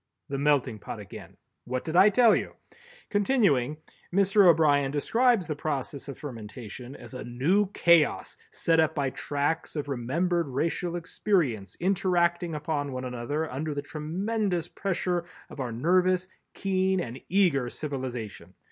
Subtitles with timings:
[0.29, 1.37] _"The Melting Pot again!
[1.65, 2.55] What did I tell you!
[3.11, 3.77] Continuing,
[4.11, 4.47] Mr.
[4.47, 9.89] O'Brien describes the process of fermentation as a new chaos set up by tracts of
[9.89, 16.99] remembered racial experience interacting upon one another under the tremendous pressure of our nervous, keen
[16.99, 18.55] and eager civilization.